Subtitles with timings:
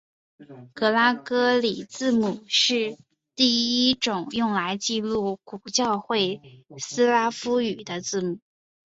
[0.73, 2.97] 格拉哥里字母是
[3.35, 6.41] 第一种用来记录古教会
[6.79, 8.39] 斯拉夫语的字母。